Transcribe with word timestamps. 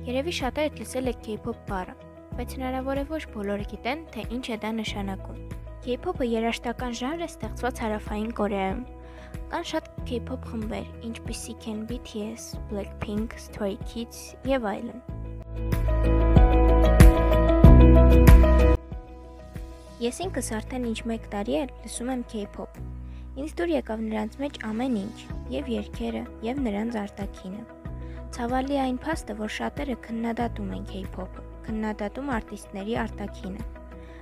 Երևի 0.00 0.32
շատերդ 0.32 0.78
լսել 0.80 1.10
եք 1.10 1.18
K-pop 1.26 1.58
բառը, 1.68 1.92
բայց 2.38 2.52
հնարավոր 2.56 2.98
է 2.98 3.04
ոչ 3.10 3.18
բոլորը 3.34 3.64
գիտեն, 3.68 4.04
թե 4.14 4.22
ինչ 4.32 4.44
է 4.48 4.56
դա 4.62 4.68
նշանակում։ 4.78 5.40
K-pop-ը 5.84 6.28
երաժշտական 6.30 6.94
ժանր 6.96 7.24
է 7.24 7.26
ստեղծված 7.28 7.82
Հարավային 7.84 8.30
Կորեայում։ 8.38 8.80
Կան 9.52 9.66
շատ 9.70 9.90
K-pop 10.08 10.46
խմբեր, 10.48 10.86
ինչպիսիք 11.10 11.66
են 11.72 11.82
BTS, 11.90 12.46
Blackpink, 12.70 13.36
Stray 13.44 13.76
Kids 13.90 14.22
եւ 14.48 14.64
այլն։ 14.70 15.04
Ես 20.00 20.22
ինքս 20.24 20.48
արդեն 20.60 20.86
ինչ 20.94 21.00
1 21.04 21.28
տարի 21.34 21.58
է 21.60 21.66
լսում 21.74 22.14
եմ 22.14 22.24
K-pop։ 22.32 22.80
Ինձ 23.36 23.52
դուր 23.60 23.74
եկավ 23.76 24.06
նրանց 24.08 24.40
մեջ 24.40 24.62
ամեն 24.70 24.96
ինչ, 25.04 25.18
եւ 25.58 25.70
երգերը, 25.76 26.24
եւ 26.48 26.64
նրանց 26.70 26.98
արտաքինը։ 27.04 27.79
Ցավալի 28.30 28.76
այն 28.78 28.98
փաստը, 29.02 29.34
որ 29.40 29.50
շատերը 29.50 29.94
քննադատում 30.06 30.68
են 30.76 30.84
K-pop-ը, 30.86 31.42
քննադատում 31.66 32.28
արտիստների 32.36 32.94
արտաքինը, 33.04 33.64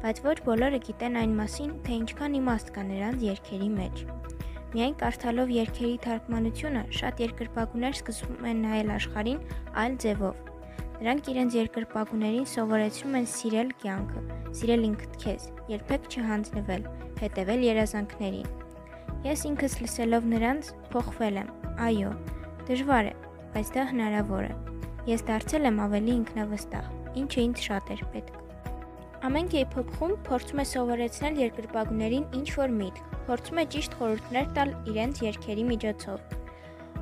բայց 0.00 0.20
ոչ 0.24 0.36
բոլորը 0.46 0.80
գիտեն 0.86 1.18
այն 1.20 1.34
մասին, 1.40 1.74
թե 1.84 1.98
ինչքան 2.00 2.38
իմաստ 2.40 2.72
կա 2.76 2.84
նրանց 2.90 3.26
երգերի 3.28 3.68
մեջ։ 3.76 4.02
Միայն 4.70 4.96
կարդալով 5.04 5.52
երգերի 5.56 5.92
թարգմանությունը 6.06 6.82
շատ 6.96 7.22
երկրպագուներ 7.26 7.96
սկսում 8.00 8.48
են 8.50 8.64
նայել 8.64 8.92
աշխարհին 8.96 9.40
այլ 9.84 9.96
ձևով։ 10.04 10.42
Նրանք 11.00 11.30
իրենց 11.34 11.56
երկրպագուներին 11.60 12.50
սովորեցնում 12.56 13.16
են 13.20 13.30
սիրել 13.36 13.72
կյանքը, 13.84 14.22
սիրել 14.60 14.84
ինքդ 14.90 15.16
քեզ, 15.24 15.48
երբեք 15.76 16.12
չհանձնվել, 16.14 16.86
հետևել 17.20 17.64
երազանքներին։ 17.68 18.52
Ես 19.28 19.48
ինքս 19.50 19.74
լսելով 19.84 20.30
նրանց 20.34 20.70
փոխվել 20.92 21.40
եմ։ 21.40 21.50
Այո, 21.90 22.12
դժվար 22.70 23.10
է, 23.10 23.14
բայց 23.54 23.72
դա 23.76 23.84
հնարավոր 23.90 24.50
է։ 24.50 24.52
Ես 25.10 25.24
դարձել 25.30 25.68
եմ 25.70 25.78
ավելի 25.86 26.12
ինքնավստահ, 26.20 26.90
ինչը 27.20 27.40
ինձ 27.46 27.62
շատ 27.66 27.92
էր 27.94 28.02
պետք։ 28.14 28.36
Ամեն 29.28 29.48
K-pop 29.52 29.88
խումբ 29.98 30.20
փորձում 30.30 30.60
է 30.62 30.64
սովորեցնել 30.70 31.40
երկրպագուներին 31.40 32.28
ինչ-որ 32.40 32.70
միտք, 32.76 33.00
փորձում 33.26 33.58
է 33.60 33.64
ճիշտ 33.74 33.96
խորհուրդներ 34.00 34.46
տալ 34.56 34.70
իրենց 34.92 35.20
երգերի 35.26 35.64
միջոցով։ 35.70 36.38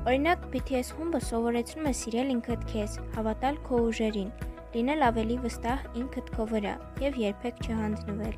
Օրինակ, 0.09 0.43
BTS 0.51 0.89
խումբը 0.97 1.21
սովորեցնում 1.29 1.87
է 1.89 1.93
սիրել 2.01 2.33
ինքդ 2.33 2.67
քեզ, 2.73 2.97
հավատալ 3.15 3.61
քո 3.69 3.79
ուժերին, 3.87 4.29
լինել 4.75 5.07
ավելի 5.09 5.37
վստահ 5.45 5.87
ինքդ 6.01 6.27
քո 6.35 6.49
վրա 6.51 6.75
եւ 7.03 7.17
երբեք 7.23 7.63
չհանձնվել։ 7.67 8.35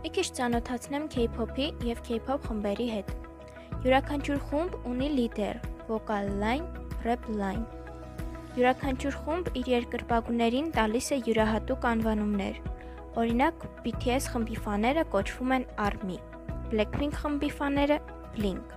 Մի 0.00 0.10
քիչ 0.16 0.26
ծանոթացնեմ 0.40 1.06
K-pop-ի 1.14 1.68
եւ 1.92 2.02
K-pop 2.08 2.48
խմբերի 2.48 2.88
հետ։ 2.94 3.14
Յուրաքանչյուր 3.84 4.38
խումբ 4.48 4.76
ունի 4.88 5.06
լիդեր, 5.12 5.58
վոկալ 5.90 6.28
լայն, 6.40 6.62
ռեփ 7.04 7.24
լայն։ 7.36 7.64
Յուրաքանչյուր 8.56 9.16
խումբ 9.24 9.48
իր 9.60 9.66
երկրպագուներին 9.72 10.70
տալիս 10.72 11.08
է 11.12 11.18
յուրահատուկ 11.26 11.84
անվանումներ։ 11.90 12.60
Օրինակ, 13.20 13.66
BTS 13.84 14.28
խմբի 14.32 14.56
ֆաները 14.64 15.04
կոչվում 15.12 15.52
են 15.58 15.66
ARMY, 15.88 16.16
Blackpink 16.72 17.18
խմբի 17.20 17.50
ֆաները 17.58 17.98
Blink։ 18.38 18.72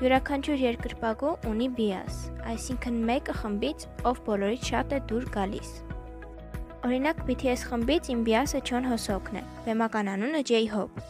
Յուրաքանչյուր 0.00 0.64
երկրպագու 0.64 1.34
ունի 1.52 1.68
bias, 1.76 2.22
այսինքն 2.54 2.96
մեկը 3.12 3.34
խմբից, 3.42 3.84
ով 4.08 4.22
բոլորից 4.30 4.70
շատ 4.72 4.96
է 4.96 5.02
դուր 5.12 5.28
գալիս։ 5.36 5.74
Օրինակ 6.88 7.20
BTS 7.28 7.68
խմբից 7.68 8.10
իմ 8.16 8.24
bias-ը 8.32 8.64
Չոն 8.64 8.88
Հոսոկն 8.94 9.42
է, 9.42 9.44
բեմական 9.68 10.10
անունը 10.16 10.42
J-Hope։ 10.48 11.04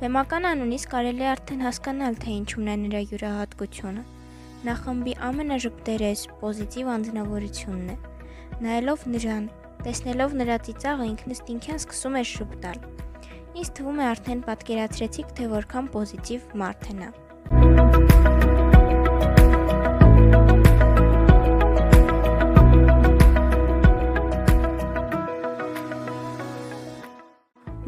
Բեմական 0.00 0.46
անունից 0.48 0.84
կարելի 0.90 1.22
է 1.22 1.26
արդեն 1.30 1.60
հասկանալ, 1.64 2.16
թե 2.22 2.32
ինչումն 2.34 2.70
է 2.72 2.74
նրա 2.84 3.02
յուրահատկությունը։ 3.12 4.02
Նա 4.66 4.74
խմբի 4.80 5.14
ամենաժպտերես, 5.28 6.24
պոզիտիվ 6.40 6.90
անձնավորությունն 6.94 7.92
է։ 7.94 7.96
Նայելով 8.66 9.04
նրան, 9.14 9.46
տեսնելով 9.86 10.34
նրա 10.42 10.56
ծիծաղը 10.66 11.06
ինքնըստինքյան 11.14 11.82
սկսում 11.84 12.18
է 12.18 12.24
շփտալ։ 12.34 12.80
Ինձ 13.54 13.70
թվում 13.78 14.00
է 14.02 14.08
արդեն 14.10 14.42
պատկերացրեցիք, 14.50 15.36
թե 15.38 15.52
որքան 15.54 15.92
պոզիտիվ 15.94 16.50
մարդ 16.64 16.90
է 16.90 16.98
նա։ 17.04 18.43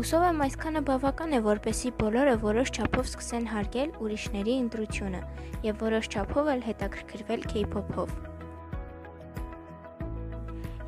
Հուսով 0.06 0.22
եմ 0.22 0.42
այսքանը 0.44 0.80
բավական 0.86 1.32
է, 1.34 1.38
որպեսի 1.42 1.90
բոլորը 1.98 2.34
որոշ 2.38 2.70
չափով 2.76 3.08
սկսեն 3.08 3.46
հարգել 3.50 3.94
ուրիշների 4.06 4.52
ընտրությունը 4.62 5.22
եւ 5.66 5.80
որոշ 5.82 6.08
չափով 6.14 6.50
էլ 6.52 6.62
հետաքրքրվել 6.66 7.42
K-pop-ով։ 7.50 8.12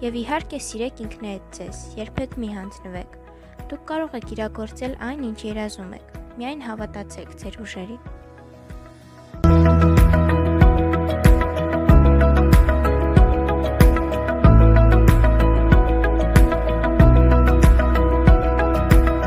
Եվ 0.07 0.21
իհարկե 0.23 0.61
սիրեք 0.69 1.03
ինքներդ 1.09 1.51
ձեզ, 1.59 1.83
երբեք 1.99 2.39
մի 2.39 2.53
հանձնվեք։ 2.61 3.19
Դուք 3.75 3.83
կարող 3.91 4.15
եք 4.23 4.31
իրագործել 4.39 4.95
այն, 5.09 5.27
ինչ 5.33 5.39
երազում 5.49 5.93
եք։ 5.99 6.15
Միայն 6.39 6.62
հավատացեք 6.69 7.34
ձեր 7.43 7.62
ուժերին։ 7.67 8.07